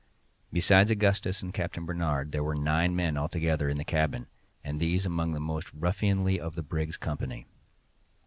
Besides 0.51 0.89
Augustus 0.89 1.43
and 1.43 1.53
Captain 1.53 1.85
Barnard, 1.85 2.31
there 2.31 2.43
were 2.43 2.55
nine 2.55 2.95
men 2.95 3.17
altogether 3.17 3.69
in 3.69 3.77
the 3.77 3.83
cabin, 3.85 4.25
and 4.63 4.79
these 4.79 5.05
among 5.05 5.33
the 5.33 5.39
most 5.39 5.67
ruffianly 5.71 6.39
of 6.39 6.55
the 6.55 6.63
brig's 6.63 6.97
company. 6.97 7.45